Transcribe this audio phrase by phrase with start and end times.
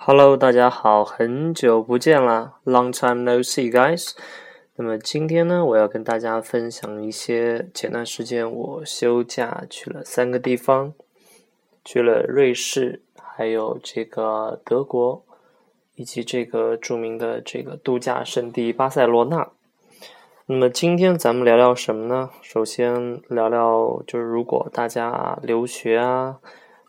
[0.00, 4.12] Hello，大家好，很久不见啦，Long time no see, guys。
[4.76, 10.94] 那么今天呢，我要跟大家分享一些前段时间我休假去了三个地方，
[11.84, 15.24] 去了瑞士，还有这个德国，
[15.96, 19.50] 以及这个著名的这个度假胜地巴塞罗那。
[20.46, 22.30] 那么今天咱们聊聊什么呢？
[22.40, 26.38] 首先聊聊就是如果大家留学啊。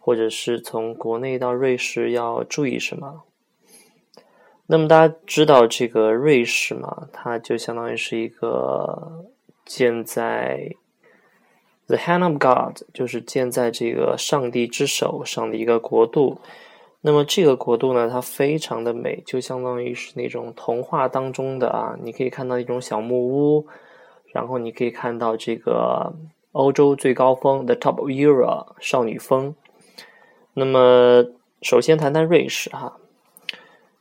[0.10, 3.22] 或者是从国内到瑞士要注意什么？
[4.66, 7.08] 那么大家知道这个瑞士嘛？
[7.14, 9.28] 它就相当于是一个
[9.68, 10.76] 建在
[11.86, 16.40] the hand of God，就是建在这个上帝之手上的一个国度。
[17.02, 23.68] 那么这个国度呢，它非常的美，就相当于是那种童话当中的啊，你可以看到一种小木屋，
[24.34, 26.12] 然后你可以看到这个
[26.54, 29.54] 欧洲最高峰 the top of Europe 少女峰。
[30.60, 31.26] 那么，
[31.62, 32.98] 首先谈谈瑞士哈。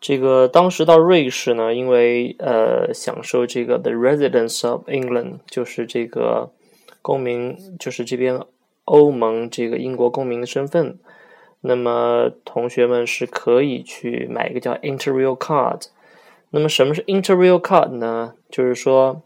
[0.01, 6.51] 这个当时到瑞士呢，因为呃享受这个 The Residence of England，就是这个
[7.01, 8.41] 公民，就是这边
[8.87, 10.99] 欧盟这个英国公民的身份。
[11.61, 15.83] 那么同学们是可以去买一个叫 Interrail Card。
[16.51, 18.35] 那么什么是 Interrail Card 呢？
[18.51, 19.23] 就是说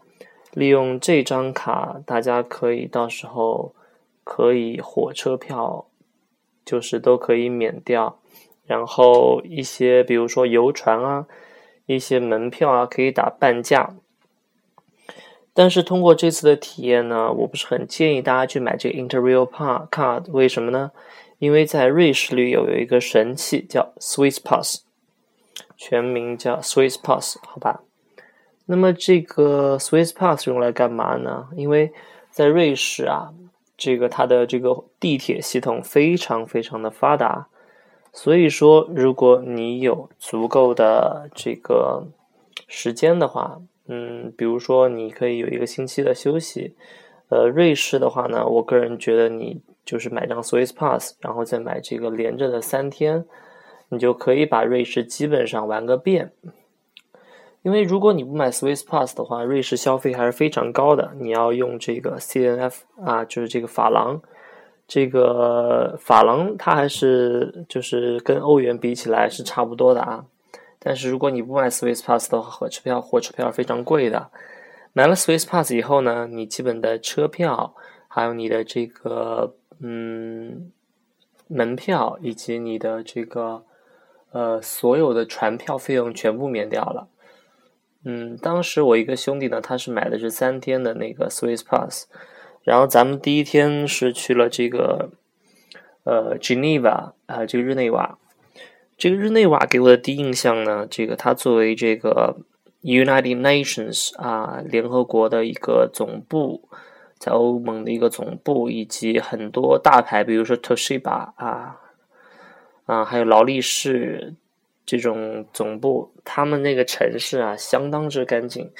[0.53, 3.73] 利用这张卡，大家可以到时候
[4.23, 5.87] 可以火车票。
[6.65, 8.19] 就是都可以免掉，
[8.65, 11.25] 然后一些比如说游船啊，
[11.85, 13.95] 一些门票啊可以打半价。
[15.53, 19.47] 但是通过这次的体验呢，我不是很建议大家去买这个 Interrail
[19.89, 20.91] Card，为什么呢？
[21.39, 24.83] 因为在瑞士里有有一个神器叫 Swiss Pass，
[25.77, 27.81] 全名叫 Swiss Pass，好吧？
[28.65, 31.49] 那么这个 Swiss Pass 用来干嘛呢？
[31.55, 31.91] 因为
[32.31, 33.33] 在瑞士啊。
[33.77, 37.47] 这个它的这个地铁系统非常非常的发达，
[38.11, 42.07] 所以说如果你有足够的这个
[42.67, 46.75] 时间的话，嗯，比如说你可以有一个星期的休息，
[47.29, 53.25] 呃，瑞士的话呢，我个人觉得你就是买张 Swiss Pass，然后再买这个连着的三天，
[53.89, 56.31] 你就可以把瑞士基本上玩个遍。
[57.63, 61.13] 因为如果你不买 Swiss Pass 的话，瑞士消费还是非常高的。
[61.17, 64.21] 你要用这个 CNF 啊，就是这个法郎，
[64.85, 70.25] 这个法郎它还是就是跟欧元比起来是差不多的啊。
[70.77, 74.29] 但是如果你不买 Swiss Pass 的话，火车票火车票非常贵的。
[74.91, 77.73] 买了 Swiss Pass 以后呢，你基本的车票，
[78.09, 80.69] 还有你的这个嗯
[81.47, 83.63] 门票，以及你的这个
[84.33, 87.07] 呃所有的船票费用全部免掉了。
[88.05, 92.07] 嗯，当时我一个兄弟呢，他是买的是三天的那个 Swiss Pass，
[92.61, 95.11] 然后咱们第一天是去了这个
[96.03, 98.17] 呃 Geneva 啊，这个日内瓦。
[98.97, 102.35] 这个日内瓦给我的第一印象呢，这个它作为这个
[102.81, 106.67] United Nations 啊联合国的一个总部，
[107.17, 111.79] 在欧盟的一个总部，以及很多大牌，比如说 Toshiba 啊
[112.85, 114.35] 啊，还有劳力士。
[114.85, 118.71] 这种总部，他们那个城市啊，相当之干净。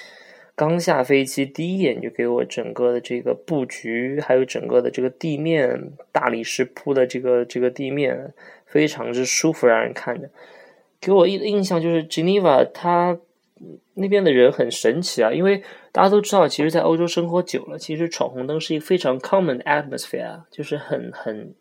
[0.56, 8.34] 刚下飞机，第一眼就给我整个的这个布局，还有整个的这个地面，大理石铺的这个这个地面，
[8.68, 10.30] 非常之舒服，让人看着。
[11.02, 13.18] 给我一印象就是 Geneva，它
[13.96, 21.54] 那边的人很神奇啊，因为大家都知道，其实，在欧洲生活久了，其实闯红灯是一个非常 common atmosphere，就是很很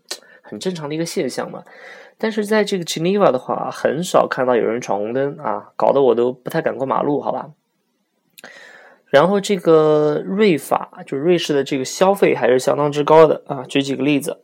[0.52, 1.62] 很正常的一个现象嘛。
[2.18, 7.48] 但是在这个 Geneva 的话，很少看到有人闯红灯啊，搞得我都不太敢过马路，好吧。
[9.06, 13.64] 然后这个瑞法，就瑞士的这个消费还是相当之高的啊。
[13.64, 14.42] 举几个例子，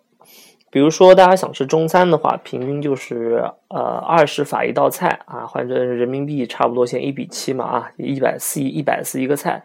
[0.70, 9.62] 比如说大家想吃中餐的话，平均就是呃二十法一道菜啊，换成人民币差不多现在一比七嘛啊，一百四一百四一个菜。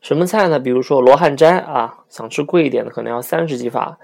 [0.00, 0.60] 什么菜呢？
[0.60, 3.98] 比如说罗汉斋啊，想吃贵一点的可能要三十几法。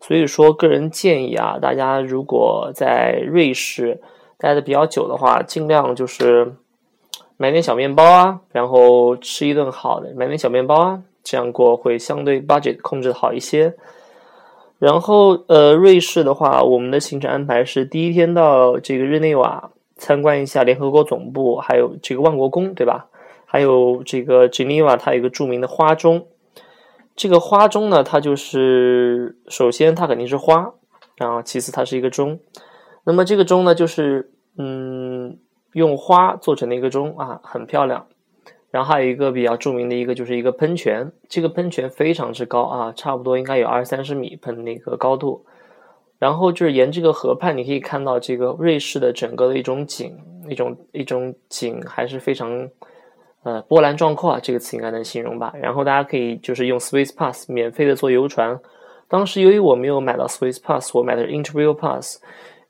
[0.00, 4.00] 所以说，个人建议啊，大家如果在瑞士
[4.38, 6.54] 待的比较久的话，尽量就是
[7.36, 13.74] 买点小面包啊，然后吃一顿好的，买点小面包啊，这样过会相对 budget 控制的好一些。
[14.78, 23.06] 然后，呃，瑞士的话，我们的行程安排是第一天到这个日内瓦参观一下联合国总部，还有这个万国宫，对吧？
[23.46, 26.26] 还有这个 Geneva，它有一个著名的花钟。
[27.16, 30.74] 这个花钟呢，它就是首先它肯定是花，
[31.16, 32.38] 然后其次它是一个钟。
[33.04, 35.38] 那么这个钟呢，就是嗯
[35.72, 38.06] 用花做成的一个钟啊，很漂亮。
[38.70, 45.46] 然后还有一个比较著名的一个就是一个喷泉，这个喷泉非常之高啊，差不多应该有二三十米喷那个高度。
[46.18, 50.18] 然后就是沿这个河畔，你可以看到这个瑞士的整个的一种景，
[50.50, 52.68] 一种一种景还是非常
[53.46, 55.54] 呃波澜壮阔啊，这个词应该能形容吧。
[55.62, 58.58] 然后大家可以就是用 Swiss Pass 免费的坐游船。
[59.06, 62.20] 当时由于我没有买到 Swiss Pass，我买的是 Interrail Pass，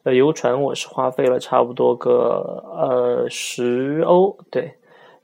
[0.03, 4.75] 呃，游船我是花费了差不多个呃十欧，对。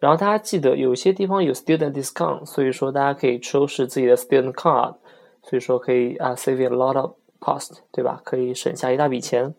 [0.01, 4.95] 然后大家记得有些地方有 Student Discount，所以说大家可以出示自己的 Student Card，
[5.43, 7.11] 所以说可以啊 save a lot of
[7.41, 8.23] cost，对吧？
[8.25, 9.55] 可以省下一大笔钱。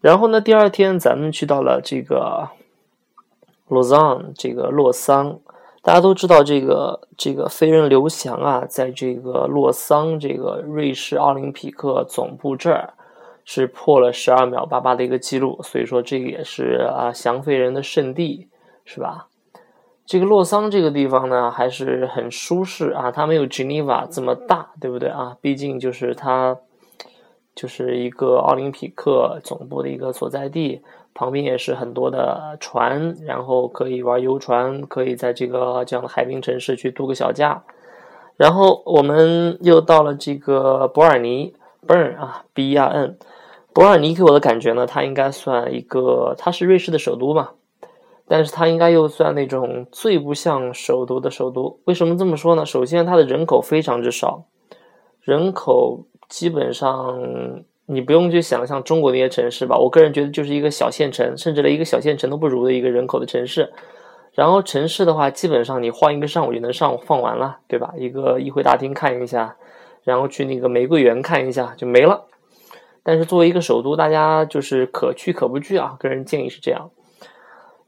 [0.00, 2.48] 然后呢，第二天咱们去到了这个
[3.72, 5.40] Lausanne，这个洛桑。
[5.80, 12.94] 大家都知道这个这个飞人刘翔啊，在这个洛桑这个瑞士奥林匹克总部这儿
[13.44, 18.46] 是破了十二秒八八的一个记录，所以说这个也是啊翔飞人的圣地，
[18.84, 19.26] 是吧？
[20.06, 25.36] 这个洛桑这个地方呢还是很舒适啊，它没有 Geneva 这么大，对不对啊？
[25.40, 26.56] 毕竟就是它
[27.56, 30.80] 就是一个奥林匹克总部的一个所在地。
[31.14, 37.62] 旁边也是很多的船，然后可以玩游船，可以在这个这样的海滨城市去度个小假。
[38.36, 41.54] 然后我们又到了这个伯尔尼
[41.86, 43.18] ，Bern 啊，B R N。
[43.72, 47.50] 伯尔尼给我的感觉呢，它应该算一个，它是瑞士的首都嘛，
[48.26, 51.78] 但是它应该又算那种最不像首都的首都。
[51.84, 52.64] 为什么这么说呢？
[52.66, 54.44] 首先，它的人口非常之少，
[55.20, 57.64] 人口基本上。
[57.92, 63.70] 你不用去想象中国那些城市吧，我个人觉得就是一个小县城，甚至连一个小县城都不如的一个人口的城市。
[64.32, 67.92] 然后城市的话，基本上你晃一个上午就能上放完了，对吧？
[67.98, 69.56] 一个议会大厅看一下，
[70.04, 72.24] 然后去那个玫瑰园看一下就没了。
[73.02, 76.90] 但是作为一个首都，大家就是可去可不去啊，个人建议是这样。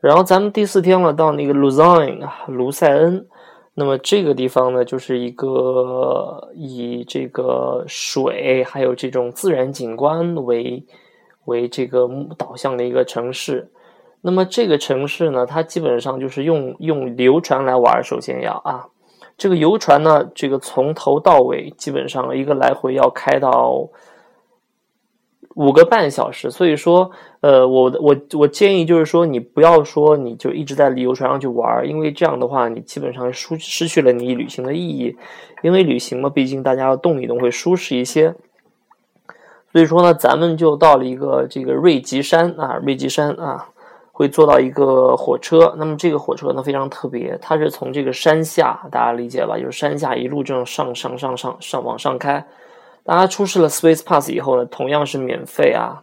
[0.00, 3.26] 然后咱们第四天了，到那个 Lausanne 啊，卢塞恩。
[3.74, 10.84] 那么这个地方呢，就是一个以这个水还有这种自然景观为
[11.46, 13.70] 为这个导向的一个城市。
[14.20, 18.02] 那么这个城市呢，它基本上就是用用游船来玩。
[18.02, 18.86] 首先要啊，
[19.36, 23.88] 这个游船呢，这个从头到尾基本上一个来回要开到。
[25.54, 27.10] 五个半小时，所以说，
[27.40, 35.16] 呃，我我我建议就是说，你不要说你就一直在旅游船上去玩，因为这样的话，你基本上失失去了你旅行的意义。
[35.62, 38.34] 因为旅行嘛，毕竟大家要动一动，会舒适一些。
[39.72, 43.68] 所以说呢，咱们就到了一个这个瑞吉山啊，瑞吉山啊，
[44.12, 45.74] 会坐到一个火车。
[45.78, 49.56] 那么这个火车呢非常特别，它是从这个山下，大家理解吧？
[49.56, 52.44] 就是山下一路这样上上上上上往上开。
[53.04, 56.02] 大家出示了 Swiss Pass 以后呢，同样是免费啊。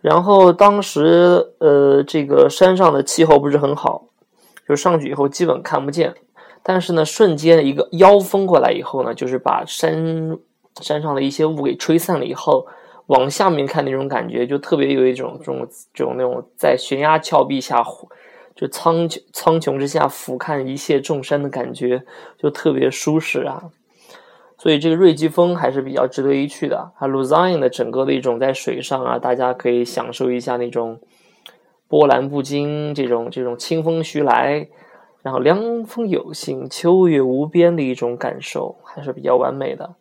[0.00, 4.04] 然后当时呃，这个山上的气候不是很好，
[4.68, 6.14] 就上去以后基本看不见。
[6.62, 10.38] 但是呢，瞬间一个妖风过来以后呢，就是把山
[10.80, 12.66] 山上的一些雾给吹散了以后，
[13.06, 17.82] 往下面看那种感觉，就特别有一种这种这种那种在悬崖峭壁下，
[18.54, 22.02] 就苍穹苍穹之下俯瞰一切众山的感觉，
[22.38, 23.64] 就特别舒适啊。
[24.62, 27.08] 所以这个瑞吉峰还是比较值得一去的啊。
[27.08, 31.00] Lausanne 的整个的一种在水上啊，大家可以享受一下那种
[31.88, 34.68] 波澜不惊，这种这种清风徐来，
[35.22, 39.94] 然后凉风有信，秋月无边的一种感受，还是比较完美的。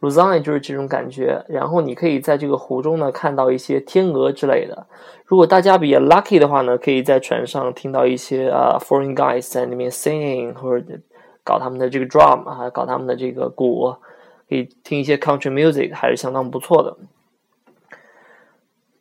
[0.00, 1.44] Luzon 就是这种感觉。
[1.46, 4.86] 然后你可以在这个湖中呢看到一些天鹅之类的。
[5.26, 10.94] 如果大家比较 lucky 的话呢，可以在船上听到一些啊 foreign guys 在那边 singing 或者。
[11.44, 13.94] 搞他们的这个 drum 啊，搞他们的这个鼓，
[14.48, 16.96] 可以听一些 country music，还是相当不错的。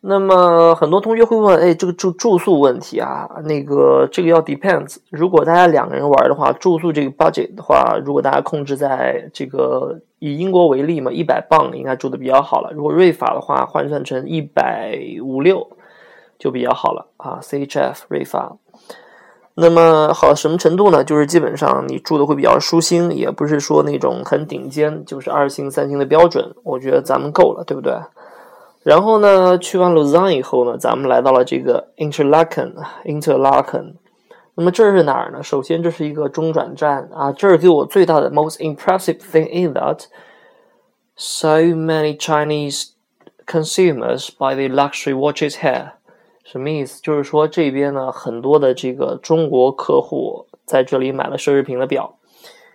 [0.05, 4.97] 那么很多同学会问，哎，这个住住宿问题啊，那个这个要 depends。
[5.09, 12.73] 如果大家两个人玩的话，住宿这个 budget 的话，如果大家控制在这个以英国为例嘛，一百磅应该住的比较好了。
[12.73, 15.65] 如果瑞法的话，换算成一百五六
[16.37, 18.57] 就比较好了啊，CHF 瑞法。
[19.55, 21.03] 那么好什么程度呢？
[21.03, 26.55] 就是基本上你住的会比较舒心，也不是说那种很顶尖，就是二星三星的标准。
[26.63, 27.93] 我觉得咱们够了，对不对？
[28.81, 33.93] 然后呢，去完 Lausanne 以后呢，咱们来到了这个 Interlaken，Interlaken。
[34.55, 35.41] 那么这是哪儿呢？
[35.41, 40.05] 首先这是一个中转站啊，这儿给我最大的 most impressive thing is that
[41.15, 42.89] so many Chinese
[43.45, 45.91] consumers buy the luxury watches here。
[46.43, 47.01] 什么意思？
[47.01, 52.17] 就是说这边呢，很多的这个中国客户在这里买了奢侈品的表，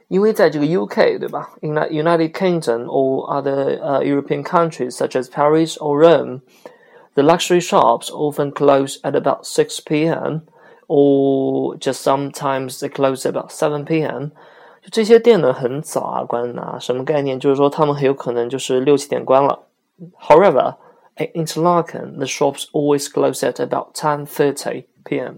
[0.09, 5.99] 因为在这个 UK 对吧？In the United Kingdom or other uh, European countries such as Paris or
[5.99, 6.41] Rome,
[7.15, 10.41] the luxury shops often close at about 6 p.m.
[10.87, 14.31] or just sometimes they close at about 7 p.m.
[14.81, 17.39] 就这些店呢很早啊关啊，什么概念？
[17.39, 19.61] 就是说他们很有可能就是六七点关了
[20.19, 20.77] However,
[21.19, 25.35] at Interlaken, the shops always close at about 10:30 p.m.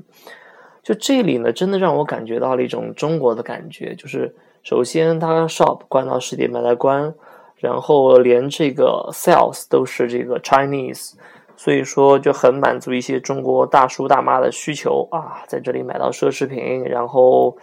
[0.82, 7.14] 就这里呢，真的让我感觉到了一种中国的感觉，就是首先它 shop 关到十点半才关，
[7.56, 11.12] 然后连这个 sales 都是这个 Chinese，
[11.56, 17.56] 所以说就很满足一些中国大叔大妈的需求啊，在这里买到奢侈品，然后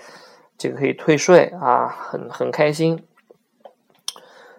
[0.57, 2.99] 这个可以退税啊，很很开心。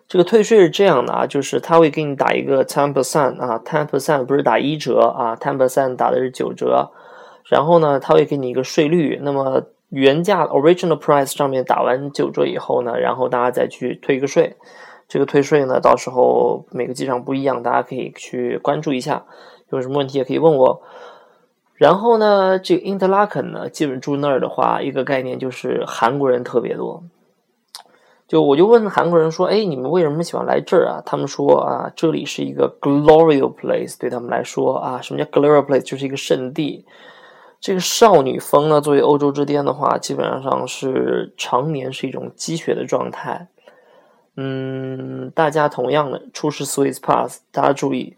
[0.09, 6.91] 这个退税是这样的啊，就是他会给你打一个 ten percent 啊，ten percent 不是打一折啊，ten percent 打的是九折。
[7.45, 14.57] 然后呢，他会给你一个税率，那么原价 original price 上面打完九折以后呢，然后大家再去退一个税。
[15.07, 19.25] 这个退税呢，到时候每个机场不一样，大家可以去关注一下。
[19.71, 20.83] 有什么问题也可以问我。
[21.75, 27.03] 然后呢，这个 Interlaken 呢，基本住那儿的话，一个概念就是韩国人特别多。
[28.29, 35.81] 就我就问韩国人说：“哎，你们为什么喜欢来这儿啊？”他们说：“啊，这里是一个 glorious place，对他们来说啊，什么叫 glorious place？
[35.81, 36.85] 就是一个圣地。
[37.59, 43.49] 这个少女峰呢，作为欧洲之巅的话，基本上是常年是一种积雪的状态。
[44.37, 48.15] 嗯，大家同样的出示 Swiss Pass，大家注意，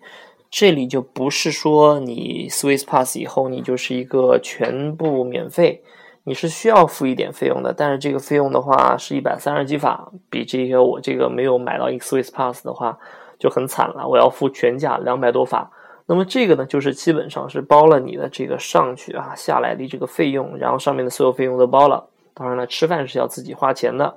[0.50, 5.84] 这里就不是说你 Swiss Pass 以后你就是一个全部免费。”
[6.24, 12.98] 你是需要付一点费用的，但是这个费用的话是一百三十几法，比这个我这个没有买到一个 Swiss Pass 的话
[13.38, 15.70] 就很惨了，我要付全价两百多法。
[16.06, 22.08] 那么这个呢，就是基本上是包了你的这个上去啊下来的这个费用，然后上面的所有费用都包了。
[22.34, 24.16] 当然了，吃饭是要自己花钱的。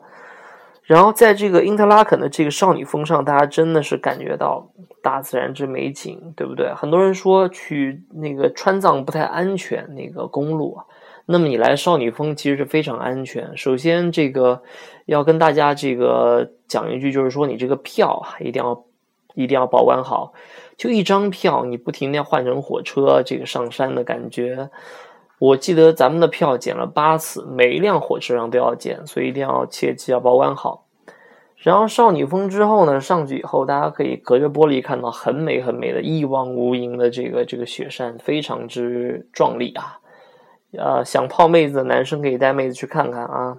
[0.84, 4.68] 然后在这个因特拉肯的这个少女峰上，大家真的是感觉到
[5.02, 6.74] 大自然之美景，对不对？
[6.76, 10.84] 很多人说去那个川藏不太安全，那个公路啊。
[11.26, 13.56] 那么你来少女峰其实是非常安全。
[13.56, 14.62] 首先，这个
[15.06, 18.84] 要跟大家这个讲一句，就是说你这个票啊，一定要
[19.34, 20.34] 一定要保管好。
[20.76, 24.70] 就一张票，你不停的要换成火车这个上山的感觉。
[25.40, 30.86] 我记得咱们的票剪了八次，每一辆火车上都要剪，所以一定要切记要保管好。
[31.58, 40.00] 然后少女峰之后呢，上去以后，大家可以隔着玻璃看到很美很美的一望无垠的这个这个雪山，非常之壮丽啊。
[40.78, 43.58] 呃，想泡妹子的男生可以带妹子去看看啊，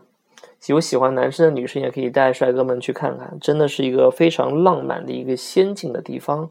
[0.67, 6.51] 有喜欢男生的女生也可以带帅哥们去看看，真的是一个非常浪漫的一个仙境的地方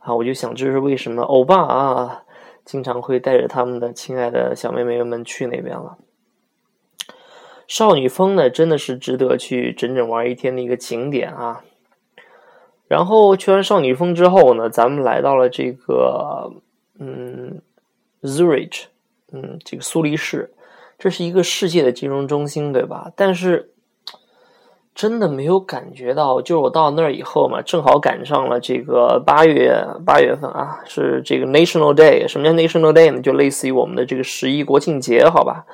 [0.00, 0.14] 啊！
[0.14, 2.22] 我就想，这是为什么欧巴啊
[2.64, 5.98] 经常会带着他们的亲爱的小妹妹们去那边了。
[7.66, 11.64] 少女峰呢，真的是值得去整整玩一天的一个景点啊。
[12.86, 16.52] 然后去完少女峰之后呢，咱们来到了这个
[17.00, 17.62] 嗯
[18.22, 18.84] ，Zurich。
[19.34, 20.52] 嗯，这个苏黎世，
[20.96, 23.10] 这是一个世界的金融中心，对吧？
[23.16, 23.70] 但是
[24.94, 32.28] 真的没有感觉到，就是我到那儿以后嘛，正好赶上了这个八月八月份啊，是这个 National Day。
[32.28, 33.20] 什么叫 National Day 呢？
[33.20, 35.66] 就类似于我们的这个十一国庆节，好吧？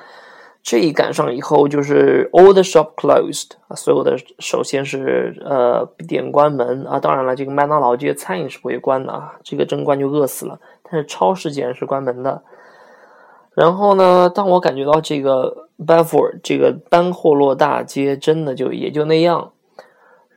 [0.63, 6.99] 这一赶上以后，就是 all the shop closed，所有的首先是呃店关门啊。
[6.99, 10.59] 当然了，这个麦当劳这些餐饮是不会关的啊，这个真关就饿死了。
[10.83, 12.43] 但是超市竟然是关门的。
[13.53, 14.29] 然后呢？
[14.29, 19.51] 当我感觉到这个 b e f o r 这个班霍洛大街真的就也就那样，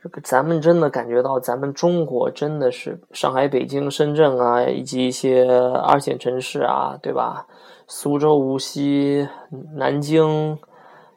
[0.02, 7.46] 这个咱们真的感觉到咱们中国真的是上海、北京、深圳啊，以及一些二线城市啊，对吧？
[7.86, 9.28] 苏州、无锡、
[9.76, 10.58] 南京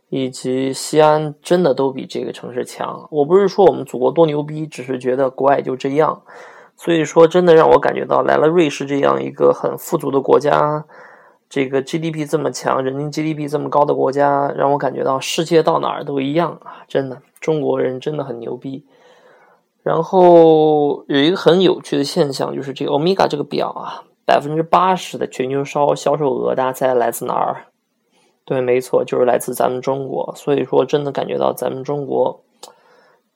[0.09, 3.07] 以及西安，真的都比这个城市强。
[3.09, 6.21] 我不是说我们祖国多牛逼，只是觉得国外就这样。
[6.75, 10.85] 所以说，真的让我感觉到来了瑞士这样一个很富足的国家。
[11.49, 16.83] 这个 GDP 这么强，人均 GDP 这么高的国家，让我感觉到世界到哪儿都一样啊！
[16.87, 18.85] 真的，中国人真的很牛逼。
[19.81, 27.67] 然后有一个很有趣的现象，就是这个 Omega 这个表啊，百分之八十的全球销销售额，大家猜来自哪儿？
[28.43, 30.33] 对，没错，就是来自咱们中国。
[30.35, 32.41] 所以说，真的感觉到咱们中国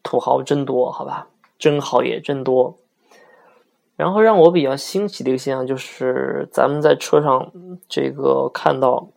[0.04, 1.28] 土豪真多，好吧？
[1.58, 2.76] 真好也真多。
[4.02, 7.52] 然后让我比较欣喜的一个现象就是，咱们在车上
[7.88, 9.10] 这个看到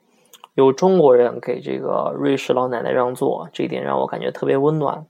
[0.57, 5.07] 有中国人给这个瑞士老奶奶让座，这一点让我感觉特别温暖。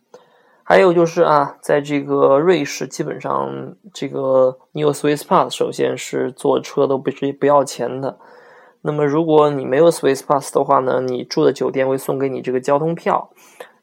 [0.62, 8.16] 还有就是啊，在这个瑞士，基本上这个你有 Swiss Pass，首先是坐车都不是不要钱的。
[8.82, 13.28] 那么如果你没有 Swiss Pass 的话呢，你住的酒店会送给你这个交通票，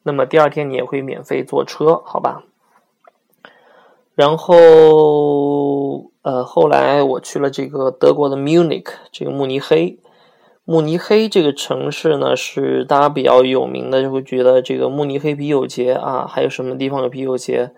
[0.04, 2.46] 那么第二天你也会免费坐车，好吧？
[4.22, 9.98] 然后，呃，后来我去了这个德国的 Munich，这个慕尼黑。
[10.64, 17.72] 慕尼黑这个城市呢，是大家比较有名的，就会觉得这个慕尼黑啤酒节啊，还有什么地方有啤酒节？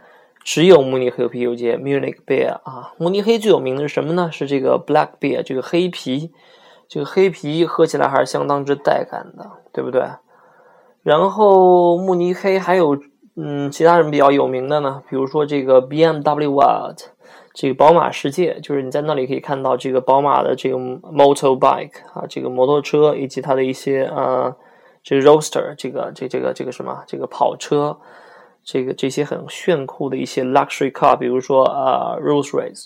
[0.43, 2.91] 只有慕尼黑有啤酒节 （Munich Beer） 啊。
[2.97, 4.29] 慕尼黑最有名的是什么呢？
[4.29, 6.33] 是这个 Black Beer，这个黑啤。
[6.89, 10.01] 这个黑啤喝起来还是相当之带感的，对不对？
[11.03, 12.97] 然后慕尼黑还有
[13.35, 16.99] 嗯其他人比较有名的呢，比如说这个 BMW World，
[17.53, 24.55] 这个宝马世界，就是你在那里可以看到这个宝马的这个 motorbike 啊，这个摩托车以及它的一些呃
[25.03, 27.97] 这个 roaster 这个这这个这个什么这个跑车，
[28.63, 32.85] 这个这些很炫酷的一些 luxury car，比如说呃 Rolls Royce。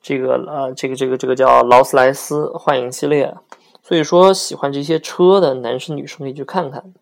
[0.00, 3.34] 这个呃，这个这个这个叫劳斯莱斯幻影系列，
[3.82, 6.94] 所以说喜欢这些车的男生女生可以去看看。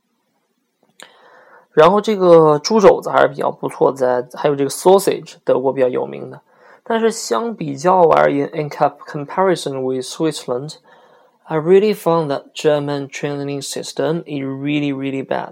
[1.77, 6.41] 然后这个猪肘子还是比较不错，在还有这个 sausage，德国比较有名的。
[6.83, 15.51] 但是相比较而言，in comparison with Switzerland，I really found that German training system is really really bad。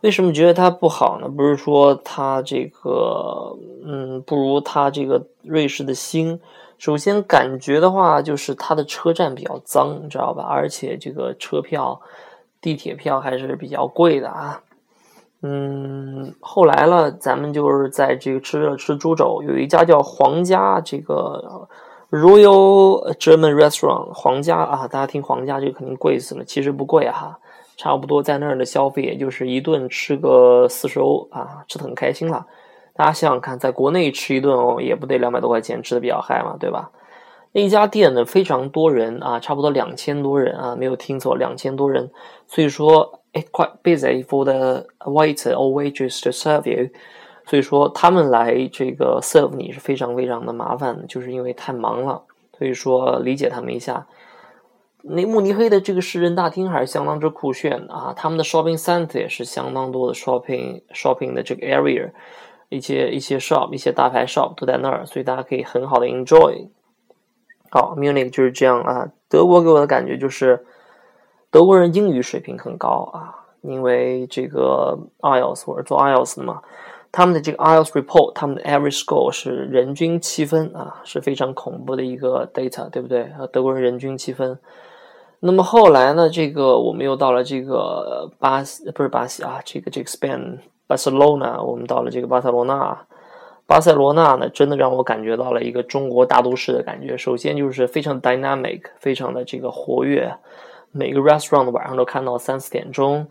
[0.00, 1.28] 为什么觉得它不好呢？
[1.28, 6.40] 不是说它这个嗯不如它这个瑞士的星。
[6.78, 10.42] 首先感觉的话，就是它的车站比较脏，你知道吧？
[10.48, 12.00] 而且这个车票、
[12.60, 14.60] 地铁票还是比较贵的啊。
[15.42, 21.66] 嗯，后来了，咱们就是在这个吃了吃猪肘，有一家叫皇家这个
[22.10, 27.38] Royal German Restaurant，皇家啊，大家听皇家这个肯定贵死了，其实不贵哈，
[27.76, 32.46] 差不多在那儿的消费也就是一顿吃个四十欧啊，吃的很开心了。
[32.92, 36.90] 大家想想看，在国内吃一顿哦，也不得两百多块钱，吃的比较嗨嘛，对吧？
[37.52, 42.10] 那一家店呢，非常多人啊，差不多两千多人啊，没有听错，两千多人。
[42.46, 46.90] 所以说，it quite busy for the waiter or waitress to serve you。
[47.46, 52.22] 所以说，他们来这个 serve 你是非常非常的麻烦，就是因为太忙了。
[52.56, 54.06] 所以说，理解他们一下。
[55.02, 62.10] 那慕尼黑的这个市政大厅还是相当之酷炫的啊，他们的 shopping center 也是相当多的 shopping shopping 的这个 area。
[62.68, 66.68] 一些一些 shop，一些大牌 shop 都在那儿，所以大家可以很好的 enjoy。
[67.70, 69.08] 好，Munich 就是这样啊。
[69.28, 70.64] 德国给我的感觉就是，
[71.50, 76.62] 德国人英语水平很高啊，因为这个 IELTS 或者做 IELTS 的嘛，
[77.10, 83.30] 他们的这个 IELTS report，他们的 average score 是人均七分啊，是非常恐怖的一个 data，对不对？
[83.52, 84.58] 德国人人均七分。
[85.40, 90.58] 那么后来呢，这个我们又到了这个巴西，不是巴西啊，这个这个 Spain。
[90.86, 93.06] 巴塞罗那，我们到了这个巴塞罗那。
[93.66, 97.16] 巴塞罗那呢，真的让我感觉到了一个中国大都市的感觉。
[97.16, 100.34] 首先就是非常 dynamic，非常的这个活跃，
[100.92, 103.26] 每个 restaurant 晚上都看到三四点钟。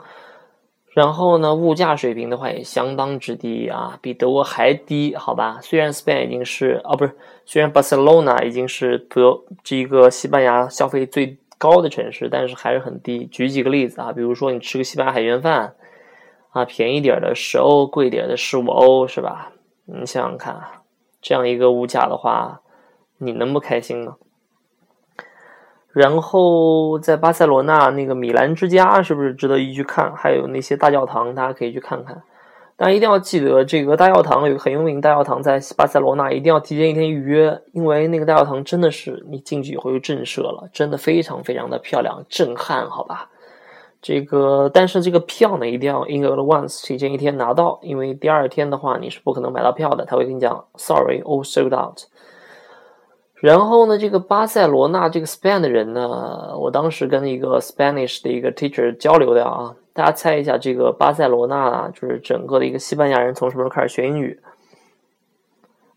[0.93, 5.60] 然后呢，物价水平的话也相当之低啊，比德国还低，好吧？
[5.62, 13.26] 虽然 Spain 已经是哦，不是，虽然巴塞罗那已经是德这个西班牙消费最高的城市，但是还是很低。
[13.26, 15.76] 举几个例子啊，比如说你吃个西班牙海鲜饭。
[16.52, 19.52] 啊，便宜点的十欧，贵点的十五欧，是吧？
[19.86, 20.60] 你想想看，
[21.22, 22.62] 这样一个物价的话，
[23.19, 24.15] 你能不开心吗？
[26.00, 30.10] 然后在巴塞罗那那个米兰之家是不是值得一去看？
[30.16, 32.24] 还有那些大教堂，大家可以去看看。
[32.78, 43.30] 但一定要记得，这个大教堂有个很有名大教堂在巴塞罗那，一定要提前一天预约，因为那个大教堂真的是你进去以后就震慑了，真的非常非常的漂亮，震撼，好吧？
[44.02, 52.00] 这个，但是这个票呢，一定要 in a d v once 提前一天拿到，因为第二天的话你是不可能买到票的，他会跟你讲 sorry all sold out。
[53.41, 64.39] 然后呢，这个巴塞罗那这个 Spain 的人呢，我当时跟一个 Spanish 的一个 teacher 交流的啊，大家猜一下，这个巴塞罗那就是整个的一个西班牙人从什么时候开始学英语？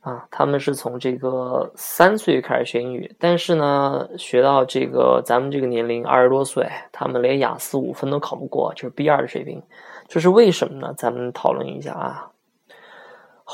[0.03, 9.63] 啊，他们是从这个三岁开始学英语，但是呢，学到这个咱们这个年龄二十多岁，他们连雅思五分都考不过，就是 B 二的水平，
[10.09, 10.93] 这是为什么呢？
[10.97, 12.32] 咱们讨论一下啊。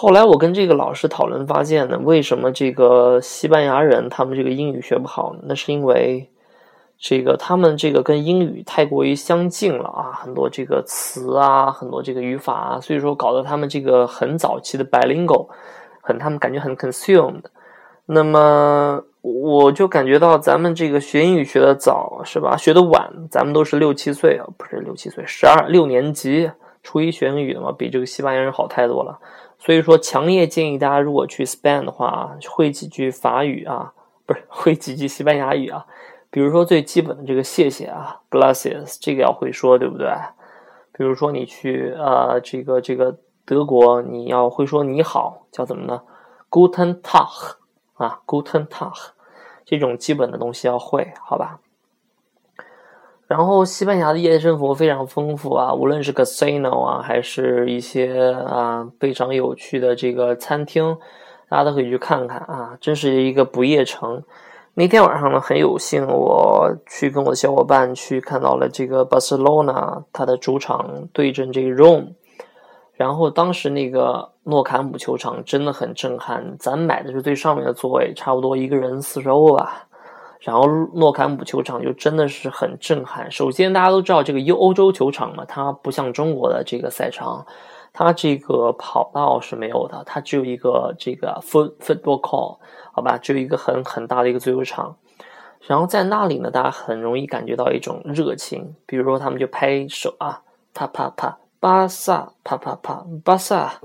[0.01, 5.35] 后来我跟这个老师讨论发现呢，为什么这个西班牙人他们这个英语学不好？
[5.43, 6.31] 那是因为
[6.97, 15.49] 这个他们这个跟英语太过于相近了啊，很多这个词啊，很多这个语法啊，所以说搞得他们这个很早期的 bilingual。
[16.01, 17.43] 很，他们感觉很 consumed。
[18.07, 22.57] 那么，我就感觉到咱们这个学英语学的早，是吧？
[22.57, 26.49] 学的晚，咱们都是六七岁啊，不是六七岁，十二六年级
[26.85, 29.19] 初一学英语的嘛，比这个西班牙人好太多了。
[29.59, 33.93] 所以说，强烈建议大家，如果去 Spain 的话，会几句法语啊，
[34.25, 35.87] 不是会几句西班牙语啊。
[36.31, 40.09] 比如说最基本的这个谢谢啊，gracias，这个要会说，对不对？
[40.93, 43.19] 比如说你去呃，这个这个。
[43.49, 46.03] 德国你要会说你好叫怎么呢
[46.51, 47.55] ？Guten Tag
[47.95, 48.93] 啊，Guten Tag，
[49.65, 51.59] 这种基本的东西要会，好吧？
[53.29, 60.97] 然后西班牙的夜生活非常丰富啊，无论是 casino 啊，还是一些啊非常有趣的这个餐厅，
[61.51, 64.23] 大家都可以去看看啊，真是一个不夜城。
[64.73, 72.15] 那天晚上呢，很有幸我去跟我的小伙伴去看到了这个巴塞罗那，它的主场对阵这个 Rome。
[72.95, 79.88] 然后当时那个诺坎普球场真的很震撼，咱买的是最上面的座位，差不多一个人四十欧吧。
[80.41, 83.31] 然后诺坎普球场就真的是很震撼。
[83.31, 87.47] 首先大家都知道这个欧欧洲球场嘛，它不像中国的这个赛场，
[87.93, 92.59] 它这个跑道是没有的，它只有一个这个 foot football call，
[92.93, 94.97] 好吧，只有一个很很大的一个足球场。
[95.67, 101.39] 然后在那里呢，大家很容易感觉到一种热情，比如说他们就拍手啊，啪啪啪。
[101.61, 103.81] 巴萨，啪啪啪，巴萨，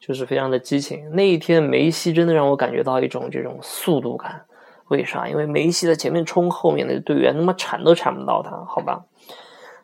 [0.00, 1.10] 就是非常的激情。
[1.10, 4.46] 那一天，梅西真的让我感觉到一种这种速度感。
[4.88, 5.28] 为啥？
[5.28, 9.04] 因为梅西在前面冲，后面的队员他妈铲都铲不到他，好吧？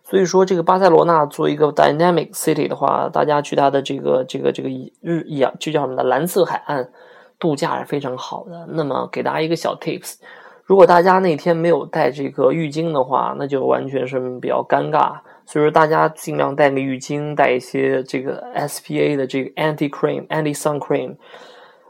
[0.06, 4.68] 所以说，这个巴塞罗那作为一个 dynamic city 的话，大家去它的这个这个这个
[5.00, 6.90] 日阳就叫什么的蓝色海岸
[7.38, 8.66] 度假是非常好的。
[8.68, 10.16] 那么，给大家一个小 tips：
[10.64, 15.14] 如果大家那天没有带这个浴巾的话，那就完全是比较尴尬。
[15.46, 21.16] 所以说，大家尽量带个浴巾，带一些这个 SPA 的这个 anti cream、anti sun cream。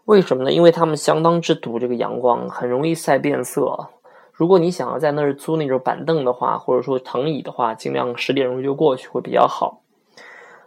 [0.05, 0.53] 为什么呢？
[0.53, 3.89] 因为他们相当之毒这个阳光，很容易晒变色。
[4.33, 9.81] 如果你想要在那儿租那种板凳的话，或者说藤椅的话，尽量十点钟就过去会比较好。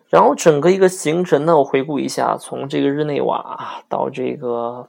[0.08, 4.88] 然后整个一个行程呢，我回顾一下，从这个日内瓦到这个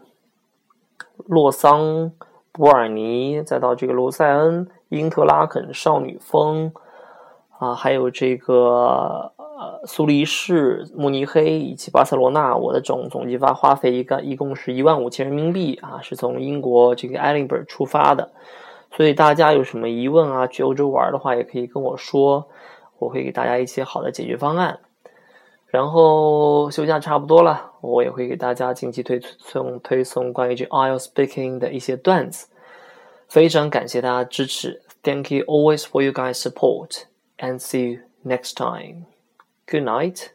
[1.26, 2.12] 洛桑、
[2.52, 6.72] 博尔尼，再到这个罗塞恩、因特拉肯、少女峰。
[7.58, 9.32] 啊，还有这个，
[9.86, 18.30] 苏黎世、慕尼黑以及巴塞罗那，我的总总计发花费一个一共是一万五千人民币啊，是从英国这个艾丁堡出发的。
[18.90, 22.48] 所以大家有什么疑问啊，去欧洲玩的话，也可以跟我说，
[22.98, 24.78] 我会给大家一些好的解决方案。
[25.66, 32.48] 然后休假差不多了，我也会给大家近期推送推送关于这 IELTS speaking 的一些段子。
[33.28, 37.04] 非常感谢大家支持，Thank you always for you guys support.
[37.38, 39.06] and see you next time.
[39.70, 40.32] Good night.